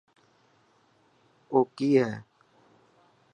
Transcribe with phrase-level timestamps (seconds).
[1.51, 2.11] او ڪي هي.